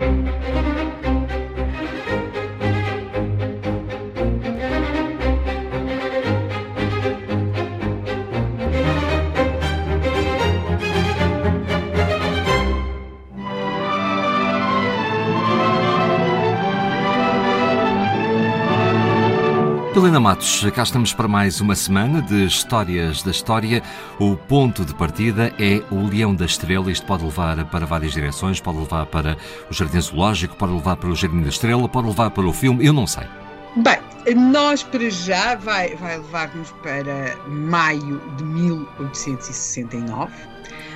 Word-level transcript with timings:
Thank 0.00 0.44
you. 0.44 0.49
Helena 20.00 20.18
Matos, 20.18 20.64
cá 20.74 20.82
estamos 20.82 21.12
para 21.12 21.28
mais 21.28 21.60
uma 21.60 21.74
semana 21.74 22.22
de 22.22 22.46
Histórias 22.46 23.22
da 23.22 23.30
História. 23.30 23.82
O 24.18 24.34
ponto 24.34 24.82
de 24.82 24.94
partida 24.94 25.52
é 25.58 25.82
o 25.90 26.06
Leão 26.06 26.34
da 26.34 26.46
Estrela. 26.46 26.90
Isto 26.90 27.04
pode 27.04 27.22
levar 27.22 27.62
para 27.66 27.84
várias 27.84 28.14
direções, 28.14 28.58
pode 28.58 28.78
levar 28.78 29.04
para 29.04 29.36
o 29.70 29.74
Jardim 29.74 30.00
Zoológico, 30.00 30.56
pode 30.56 30.72
levar 30.72 30.96
para 30.96 31.10
o 31.10 31.14
Jardim 31.14 31.42
da 31.42 31.50
Estrela, 31.50 31.86
pode 31.86 32.08
levar 32.08 32.30
para 32.30 32.46
o 32.46 32.52
filme, 32.52 32.86
eu 32.86 32.94
não 32.94 33.06
sei. 33.06 33.24
Bem, 33.76 33.98
nós 34.34 34.82
para 34.82 35.10
já 35.10 35.54
vai, 35.56 35.94
vai 35.96 36.16
levar-nos 36.16 36.72
para 36.82 37.36
maio 37.46 38.22
de 38.38 38.44
1869. 38.44 40.32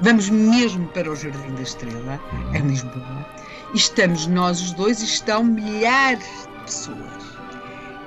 Vamos 0.00 0.30
mesmo 0.30 0.86
para 0.88 1.12
o 1.12 1.14
Jardim 1.14 1.54
da 1.54 1.62
Estrela, 1.62 2.18
em 2.54 2.62
Lisboa. 2.62 3.26
E 3.74 3.76
estamos 3.76 4.26
nós 4.26 4.58
os 4.62 4.72
dois 4.72 5.02
e 5.02 5.04
estão 5.04 5.44
milhares 5.44 6.24
de 6.24 6.64
pessoas 6.64 7.25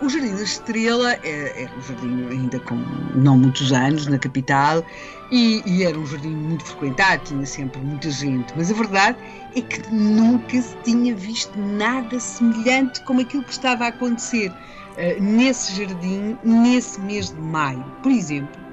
o 0.00 0.08
Jardim 0.08 0.34
da 0.34 0.42
Estrela 0.42 1.12
era, 1.12 1.26
é, 1.26 1.62
era 1.62 1.76
um 1.76 1.82
jardim 1.82 2.28
ainda 2.30 2.60
com 2.60 2.76
não 3.14 3.38
muitos 3.38 3.72
anos 3.72 4.06
na 4.06 4.18
capital 4.18 4.84
e, 5.30 5.62
e, 5.66 5.82
era 5.82 5.98
um 5.98 6.06
jardim 6.06 6.30
muito 6.30 6.64
frequentado, 6.64 7.24
tinha 7.24 7.46
sempre 7.46 7.80
muita 7.80 8.10
gente, 8.10 8.52
mas 8.56 8.70
a 8.70 8.74
verdade 8.74 9.18
é 9.56 9.60
que 9.60 9.92
nunca 9.92 10.60
se 10.60 10.76
tinha 10.84 11.14
visto 11.14 11.58
nada 11.58 12.20
semelhante 12.20 13.00
como 13.02 13.20
aquilo 13.20 13.42
que 13.44 13.52
estava 13.52 13.84
a 13.84 13.88
acontecer 13.88 14.50
uh, 14.50 15.22
nesse 15.22 15.74
jardim 15.76 16.36
nesse 16.44 17.00
mês 17.00 17.30
de 17.30 17.40
maio. 17.40 17.84
Por 18.02 18.12
exemplo, 18.12 18.64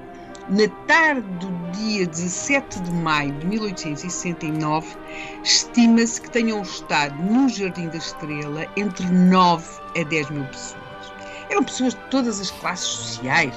na 0.48 0.68
tarde 0.86 1.26
do 1.38 1.50
dia 1.72 2.06
17 2.06 2.80
de 2.80 2.90
maio 2.90 3.32
de 3.38 3.46
1869, 3.46 4.86
estima-se 5.42 6.20
que 6.20 6.30
tenham 6.30 6.62
estado 6.62 7.14
no 7.22 7.48
Jardim 7.48 7.88
da 7.88 7.96
Estrela 7.96 8.66
entre 8.76 9.06
9 9.06 9.64
a 9.98 10.02
10 10.02 10.30
mil 10.30 10.44
pessoas. 10.46 10.81
Eram 11.52 11.64
pessoas 11.64 11.92
de 11.92 12.00
todas 12.08 12.40
as 12.40 12.50
classes 12.50 12.86
sociais. 12.86 13.52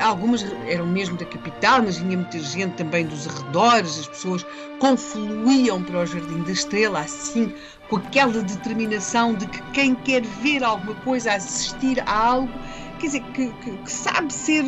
Algumas 0.00 0.42
eram 0.66 0.86
mesmo 0.86 1.14
da 1.18 1.26
capital, 1.26 1.82
mas 1.82 1.98
vinha 1.98 2.16
muita 2.16 2.40
gente 2.40 2.72
também 2.72 3.04
dos 3.04 3.28
arredores. 3.28 3.98
As 3.98 4.08
pessoas 4.08 4.46
confluíam 4.78 5.82
para 5.82 5.98
o 5.98 6.06
Jardim 6.06 6.42
da 6.44 6.52
Estrela, 6.52 7.00
assim, 7.00 7.52
com 7.90 7.96
aquela 7.96 8.42
determinação 8.42 9.34
de 9.34 9.46
que 9.46 9.60
quem 9.72 9.94
quer 9.94 10.22
ver 10.22 10.64
alguma 10.64 10.94
coisa, 11.02 11.34
assistir 11.34 12.00
a 12.06 12.10
algo, 12.10 12.50
quer 12.98 13.06
dizer, 13.08 13.22
que, 13.34 13.52
que, 13.62 13.72
que 13.72 13.92
sabe 13.92 14.32
ser, 14.32 14.64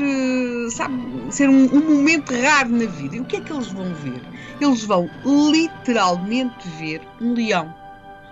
sabe 0.71 0.95
ser 1.31 1.49
um, 1.49 1.65
um, 1.65 1.97
momento 1.97 2.35
raro 2.43 2.69
na 2.69 2.85
vida. 2.85 3.17
E 3.17 3.21
o 3.21 3.25
que 3.25 3.37
é 3.37 3.41
que 3.41 3.55
eles 3.55 3.69
vão 3.69 3.95
ver? 3.95 4.21
Eles 4.61 4.85
vão 4.85 5.09
literalmente 5.51 6.69
ver 6.79 7.01
um 7.23 7.33
leão. 7.33 7.75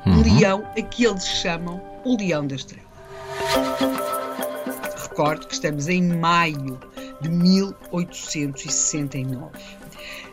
Um 0.05 0.17
uhum. 0.17 0.23
leão 0.23 0.71
a 0.77 0.83
que 0.83 1.07
eles 1.07 1.27
chamam 1.27 1.81
o 2.05 2.15
Leão 2.15 2.47
da 2.47 2.57
Estrela 2.57 2.89
recordo 5.19 5.49
que 5.49 5.55
estamos 5.55 5.89
em 5.89 6.17
maio 6.17 6.79
de 7.21 7.29
1869 7.29 9.51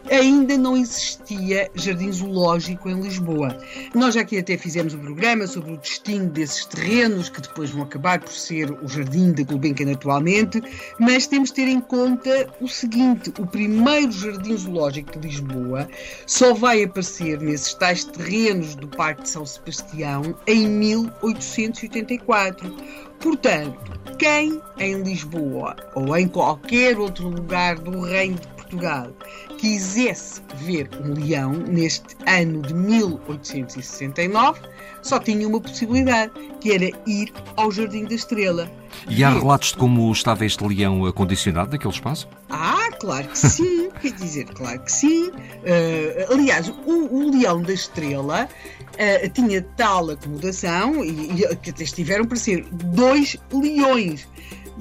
ainda 0.09 0.57
não 0.57 0.77
existia 0.77 1.69
jardim 1.75 2.11
zoológico 2.11 2.89
em 2.89 2.99
Lisboa. 3.01 3.57
Nós 3.93 4.17
aqui 4.17 4.37
até 4.37 4.57
fizemos 4.57 4.93
um 4.93 4.99
programa 4.99 5.47
sobre 5.47 5.73
o 5.73 5.77
destino 5.77 6.29
desses 6.29 6.65
terrenos, 6.65 7.29
que 7.29 7.41
depois 7.41 7.71
vão 7.71 7.83
acabar 7.83 8.19
por 8.19 8.31
ser 8.31 8.71
o 8.71 8.87
jardim 8.87 9.31
da 9.31 9.43
Gulbenkian 9.43 9.91
atualmente, 9.91 10.61
mas 10.99 11.27
temos 11.27 11.49
de 11.49 11.55
ter 11.55 11.67
em 11.67 11.81
conta 11.81 12.47
o 12.61 12.67
seguinte: 12.67 13.31
o 13.39 13.45
primeiro 13.45 14.11
jardim 14.11 14.57
zoológico 14.57 15.19
de 15.19 15.27
Lisboa 15.27 15.87
só 16.25 16.53
vai 16.53 16.83
aparecer 16.83 17.39
nesses 17.39 17.73
tais 17.73 18.05
terrenos 18.05 18.75
do 18.75 18.87
Parque 18.87 19.23
de 19.23 19.29
São 19.29 19.45
Sebastião 19.45 20.35
em 20.47 20.67
1884. 20.67 22.73
Portanto, 23.19 23.99
quem 24.19 24.61
em 24.77 25.01
Lisboa 25.01 25.75
ou 25.95 26.15
em 26.15 26.27
qualquer 26.27 26.99
outro 26.99 27.29
lugar 27.29 27.79
do 27.79 28.01
Reino 28.01 28.35
de 28.35 28.54
Portugal 28.75 29.11
quisesse 29.57 30.41
ver 30.57 30.89
um 31.03 31.13
leão 31.13 31.53
neste 31.53 32.15
ano 32.27 32.61
de 32.61 32.73
1869, 32.73 34.59
só 35.01 35.19
tinha 35.19 35.47
uma 35.47 35.61
possibilidade, 35.61 36.31
que 36.59 36.73
era 36.73 36.89
ir 37.07 37.31
ao 37.55 37.71
Jardim 37.71 38.05
da 38.05 38.15
Estrela. 38.15 38.69
E 39.09 39.23
há 39.23 39.29
relatos 39.29 39.69
de 39.69 39.77
como 39.77 40.11
estava 40.11 40.45
este 40.45 40.63
leão 40.65 41.05
acondicionado 41.05 41.71
naquele 41.71 41.93
espaço? 41.93 42.27
Ah, 42.49 42.89
claro 42.99 43.27
que 43.27 43.37
sim, 43.37 43.89
quer 44.01 44.11
dizer, 44.11 44.45
claro 44.45 44.79
que 44.81 44.91
sim. 44.91 45.29
Uh, 45.29 46.33
aliás, 46.33 46.69
o, 46.69 47.07
o, 47.11 47.31
Leão 47.31 47.61
da 47.61 47.73
Estrela 47.73 48.47
uh, 48.47 49.29
tinha 49.29 49.61
tal 49.77 50.09
acomodação 50.09 51.03
e, 51.03 51.43
e 51.43 51.55
que 51.57 51.69
até 51.69 51.83
estiveram 51.83 52.25
para 52.25 52.37
ser 52.37 52.65
dois 52.71 53.37
leões. 53.51 54.27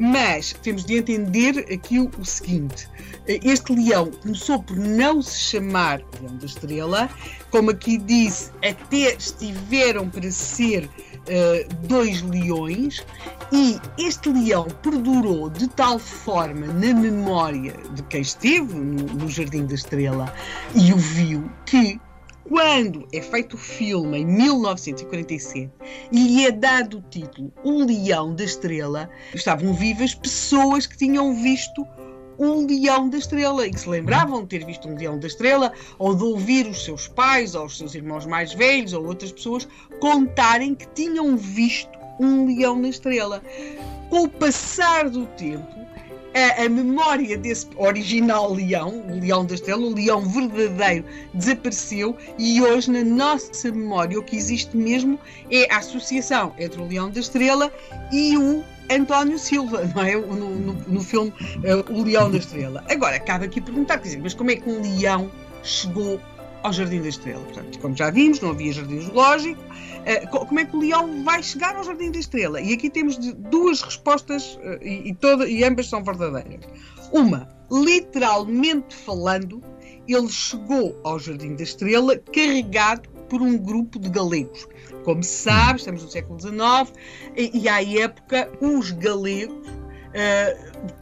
Mas 0.01 0.53
temos 0.63 0.85
de 0.85 0.97
entender 0.97 1.67
aqui 1.73 2.01
o, 2.01 2.25
seguinte: 2.25 2.89
este 3.27 3.73
leão 3.73 4.11
começou 4.11 4.63
por 4.63 4.77
não 4.77 5.23
se 5.23 5.39
chamar 5.39 6.01
Leão 6.21 6.37
da 6.37 6.47
Estrela, 6.47 7.09
como 7.51 7.71
aqui 7.71 7.99
disse, 7.99 8.51
até 8.59 9.15
estiveram 9.15 10.11
para 10.11 10.31
ser 10.31 10.85
uh, 10.85 11.75
dois 11.87 12.23
leões, 12.23 13.05
e 13.53 13.79
este 13.97 14.31
leão 14.31 14.67
perdurou 14.83 15.49
de 15.49 15.69
tal 15.69 15.99
forma 15.99 16.67
na 16.67 16.93
memória 16.93 17.75
de 17.95 18.03
quem 18.05 18.23
esteve 18.23 18.75
no, 18.75 19.05
no 19.15 19.29
Jardim 19.29 19.65
da 19.67 19.75
Estrela 19.75 20.35
e 20.75 20.93
o 20.93 20.97
viu 20.97 21.49
que 21.65 22.01
quando 22.49 23.07
é 23.13 23.21
feito 23.21 23.55
o 23.55 23.59
filme 23.59 24.19
em 24.19 24.27
1947 24.27 25.71
e 26.13 26.19
lhe 26.19 26.47
é 26.47 26.53
dado 26.53 26.99
o 26.99 27.03
título 27.03 27.53
O 27.63 27.85
Leão 27.85 28.35
da 28.35 28.45
Estrela, 28.45 29.09
estavam 29.35 29.73
vivas 29.73 30.15
pessoas 30.15 30.87
que 30.87 30.97
tinham 30.97 31.35
visto 31.35 31.87
um 32.39 32.67
leão 32.67 33.09
da 33.09 33.19
estrela 33.19 33.67
e 33.67 33.71
que 33.71 33.81
se 33.81 33.89
lembravam 33.89 34.43
de 34.43 34.49
ter 34.49 34.65
visto 34.65 34.89
um 34.89 34.97
leão 34.97 35.19
da 35.19 35.27
estrela 35.27 35.73
ou 35.99 36.15
de 36.15 36.25
ouvir 36.25 36.67
os 36.67 36.85
seus 36.85 37.07
pais 37.07 37.55
ou 37.55 37.67
os 37.67 37.79
seus 37.79 37.95
irmãos 37.95 38.27
mais 38.27 38.53
velhos 38.53 38.93
ou 38.93 39.07
outras 39.07 39.33
pessoas 39.33 39.69
contarem 40.01 40.75
que 40.75 40.87
tinham 40.89 41.37
visto 41.37 41.97
um 42.19 42.47
leão 42.47 42.77
na 42.77 42.89
estrela. 42.89 43.43
Com 44.11 44.25
o 44.25 44.29
passar 44.29 45.09
do 45.09 45.27
tempo, 45.27 45.87
a, 46.35 46.65
a, 46.65 46.69
memória 46.69 47.39
desse 47.39 47.67
original 47.77 48.53
leão, 48.53 49.05
o 49.09 49.21
leão 49.21 49.45
da 49.45 49.55
estrela, 49.55 49.83
o 49.83 49.95
leão 49.95 50.29
verdadeiro, 50.29 51.05
desapareceu 51.33 52.17
e 52.39 52.61
hoje 52.61 52.91
na 52.91 53.05
nossa 53.05 53.71
memória 53.71 54.19
o 54.19 54.23
que 54.23 54.37
existe 54.37 54.77
mesmo 54.77 55.19
é 55.51 55.73
a 55.73 55.79
associação 55.79 56.53
entre 56.59 56.81
o 56.81 56.87
leão 56.87 57.11
da 57.11 57.21
estrela 57.21 57.73
e 58.13 58.37
o 58.37 58.65
António 58.91 59.39
Silva, 59.39 59.85
não 59.95 60.03
é? 60.03 60.17
No, 60.17 60.51
no, 60.51 60.73
no 60.73 61.01
filme 61.01 61.31
uh, 61.31 61.93
O 61.93 62.05
Leão 62.05 62.31
da 62.31 62.39
Estrela. 62.39 62.85
Agora, 62.89 63.19
cabe 63.19 63.47
aqui 63.47 63.61
perguntar, 63.61 63.99
quer 63.99 64.05
dizer, 64.05 64.21
mas 64.23 64.35
como 64.35 64.51
é 64.51 64.57
que 64.57 64.69
um 64.69 64.83
leão 64.83 65.31
chegou 65.63 66.21
ao 66.65 66.73
Jardim 66.73 67.01
da 67.03 67.09
Estrela? 67.09 67.45
Portanto, 67.45 67.79
como 67.79 67.97
já 67.97 68.11
vimos, 68.11 68.41
não 68.41 68.51
havia 68.51 68.73
jardim 68.73 69.01
zoológico. 69.01 69.63
Uh, 69.63 70.47
como 70.47 70.59
é 70.59 70.65
que 70.65 70.75
o 70.75 70.81
leão 70.81 71.23
vai 71.23 71.43
chegar 71.43 71.77
ao 71.77 71.85
Jardim 71.85 72.11
da 72.11 72.19
Estrela? 72.19 72.61
E 72.61 72.73
aqui 72.73 72.91
temos 72.91 73.17
duas 73.17 73.83
respostas 73.83 74.57
uh, 74.57 74.83
e, 74.83 75.15
toda, 75.15 75.49
e 75.49 75.63
ambas 75.63 75.89
são 75.89 76.03
verdadeiras. 76.03 76.67
Uma, 77.13 77.49
literalmente 77.71 78.97
falando, 78.97 79.63
ele 80.09 80.29
chegou 80.29 80.99
ao 81.05 81.19
Jardim 81.19 81.55
da 81.55 81.63
Estrela 81.63 82.19
carregado 82.19 83.09
por 83.29 83.41
um 83.41 83.57
grupo 83.57 83.99
de 83.99 84.09
galegos. 84.09 84.67
Como 85.05 85.23
se 85.23 85.43
sabe, 85.43 85.79
estamos 85.79 86.03
no 86.03 86.11
século 86.11 86.41
XIX 86.41 86.99
e, 87.37 87.63
e 87.63 87.69
à 87.69 87.83
época 87.83 88.51
os 88.61 88.91
galegos 88.91 89.84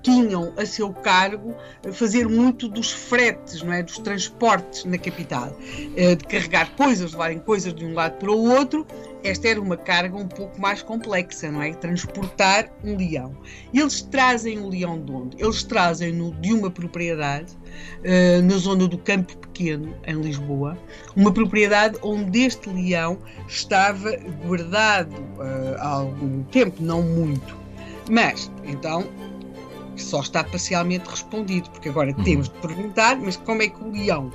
tinham 0.03 0.53
a 0.57 0.65
seu 0.65 0.93
cargo 0.93 1.55
fazer 1.93 2.29
muito 2.29 2.69
dos 2.69 2.91
fretes, 2.91 3.63
não 3.63 3.73
é? 3.73 3.83
dos 3.83 3.99
transportes 3.99 4.85
na 4.85 4.99
capital, 4.99 5.49
uh, 5.51 6.17
de 6.17 6.25
carregar 6.25 6.71
coisas, 6.77 7.13
levarem 7.13 7.39
coisas 7.39 7.75
de 7.75 7.85
um 7.85 7.95
lado 7.95 8.19
para 8.19 8.31
o 8.31 8.51
outro 8.51 8.87
esta 9.25 9.49
era 9.49 9.61
uma 9.61 9.77
carga 9.77 10.17
um 10.17 10.27
pouco 10.27 10.61
mais 10.61 10.83
complexa, 10.83 11.51
não 11.51 11.63
é? 11.63 11.73
Transportar 11.73 12.71
um 12.83 12.97
leão. 12.97 13.37
Eles 13.73 14.03
trazem 14.03 14.59
o 14.59 14.69
leão 14.69 15.01
de 15.01 15.13
onde? 15.13 15.43
Eles 15.43 15.63
trazem-no 15.63 16.33
de 16.35 16.53
uma 16.53 16.71
propriedade 16.71 17.53
uh, 17.53 18.43
na 18.43 18.57
zona 18.57 18.89
do 18.89 18.99
Campo 18.99 19.37
Pequeno, 19.39 19.95
em 20.07 20.21
Lisboa, 20.21 20.77
uma 21.15 21.33
propriedade 21.33 21.99
onde 22.03 22.41
este 22.41 22.69
leão 22.69 23.19
estava 23.47 24.17
guardado 24.45 25.15
há 25.79 25.89
algum 25.89 26.43
tempo, 26.45 26.83
não 26.83 27.03
muito. 27.03 27.62
Mas, 28.11 28.51
então, 28.65 29.07
só 29.97 30.21
está 30.21 30.45
parcialmente 30.45 31.09
respondido, 31.09 31.71
porque 31.71 31.89
agora 31.89 32.15
uhum. 32.17 32.25
temos 32.25 32.49
de 32.49 32.55
perguntar, 32.57 33.17
mas 33.17 33.37
como 33.37 33.63
é 33.63 33.69
que 33.69 33.83
o 33.83 33.91
leão, 33.91 34.31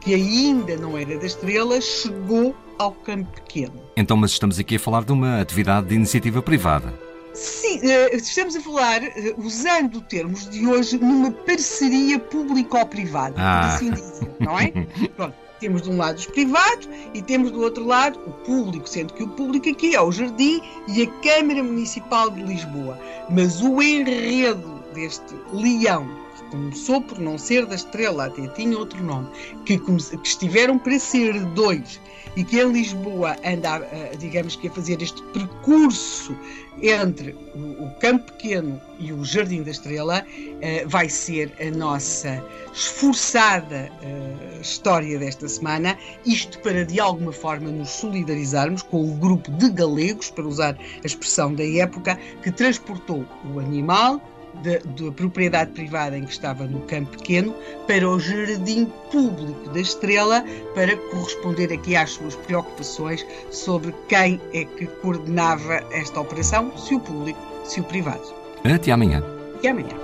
que 0.00 0.14
ainda 0.14 0.76
não 0.76 0.96
era 0.96 1.18
da 1.18 1.26
estrela, 1.26 1.80
chegou 1.80 2.54
ao 2.78 2.92
campo 2.92 3.30
pequeno. 3.32 3.74
Então, 3.96 4.16
mas 4.16 4.32
estamos 4.32 4.58
aqui 4.58 4.76
a 4.76 4.80
falar 4.80 5.04
de 5.04 5.12
uma 5.12 5.40
atividade 5.40 5.88
de 5.88 5.94
iniciativa 5.94 6.40
privada. 6.40 6.92
Sim, 7.34 7.80
eh, 7.82 8.16
estamos 8.16 8.56
a 8.56 8.60
falar, 8.60 9.02
eh, 9.04 9.34
usando 9.38 10.00
termos 10.00 10.48
de 10.48 10.66
hoje, 10.66 10.98
numa 10.98 11.30
parceria 11.30 12.18
público-privada, 12.18 13.36
ah. 13.38 13.74
assim 13.74 13.92
dizer, 13.92 14.28
não 14.40 14.58
é? 14.58 14.72
Pronto, 15.16 15.34
temos 15.60 15.82
de 15.82 15.90
um 15.90 15.98
lado 15.98 16.16
os 16.16 16.26
privados 16.26 16.88
e 17.14 17.22
temos 17.22 17.50
do 17.50 17.60
outro 17.60 17.84
lado 17.86 18.18
o 18.26 18.32
público, 18.44 18.88
sendo 18.88 19.12
que 19.12 19.22
o 19.22 19.28
público 19.28 19.68
aqui 19.68 19.94
é 19.94 20.00
o 20.00 20.10
Jardim 20.10 20.60
e 20.88 21.02
a 21.02 21.06
Câmara 21.20 21.62
Municipal 21.62 22.30
de 22.30 22.42
Lisboa. 22.42 22.98
Mas 23.28 23.60
o 23.60 23.80
enredo 23.80 24.79
deste 24.94 25.34
leão 25.52 26.08
começou 26.50 27.00
por 27.00 27.18
não 27.18 27.38
ser 27.38 27.64
da 27.66 27.76
estrela, 27.76 28.26
até 28.26 28.46
tinha 28.48 28.76
outro 28.76 29.02
nome, 29.02 29.28
que, 29.64 29.78
que 29.78 29.92
estiveram 30.24 30.78
para 30.78 30.98
ser 30.98 31.38
dois 31.46 32.00
e 32.36 32.44
que 32.44 32.60
em 32.60 32.72
Lisboa 32.72 33.36
anda, 33.44 33.80
digamos 34.18 34.56
que 34.56 34.68
a 34.68 34.70
fazer 34.70 35.00
este 35.02 35.20
percurso 35.32 36.36
entre 36.80 37.32
o, 37.54 37.90
Campo 38.00 38.32
Pequeno 38.32 38.80
e 38.98 39.12
o 39.12 39.24
Jardim 39.24 39.62
da 39.62 39.70
Estrela, 39.70 40.24
eh, 40.62 40.84
vai 40.86 41.08
ser 41.08 41.52
a 41.60 41.76
nossa 41.76 42.42
esforçada 42.72 43.90
eh, 44.02 44.58
história 44.60 45.18
desta 45.18 45.46
semana. 45.48 45.98
Isto 46.24 46.58
para 46.60 46.86
de 46.86 46.98
alguma 46.98 47.32
forma 47.32 47.70
nos 47.70 47.90
solidarizarmos 47.90 48.82
com 48.82 49.04
o 49.04 49.14
grupo 49.16 49.50
de 49.50 49.68
galegos, 49.70 50.30
para 50.30 50.46
usar 50.46 50.78
a 50.78 51.06
expressão 51.06 51.54
da 51.54 51.66
época, 51.66 52.18
que 52.42 52.50
transportou 52.50 53.26
o 53.52 53.58
animal 53.58 54.22
da, 54.62 55.12
propriedade 55.12 55.72
privada 55.72 56.16
em 56.16 56.24
que 56.24 56.32
estava 56.32 56.64
no 56.64 56.80
campo 56.80 57.16
pequeno 57.16 57.54
para 57.86 58.08
o 58.08 58.18
jardim 58.18 58.86
público 59.10 59.70
da 59.70 59.80
Estrela 59.80 60.44
para 60.74 60.96
corresponder 60.96 61.72
aqui 61.72 61.96
às 61.96 62.10
suas 62.10 62.34
preocupações 62.36 63.26
sobre 63.50 63.94
quem 64.08 64.40
é 64.52 64.64
que 64.64 64.86
coordenava 64.86 65.82
esta 65.92 66.20
operação, 66.20 66.76
se 66.76 66.94
o 66.94 67.00
público, 67.00 67.40
se 67.64 67.80
o 67.80 67.84
privado. 67.84 68.34
Até 68.64 68.92
amanhã. 68.92 69.22
Até 69.56 69.70
amanhã. 69.70 69.96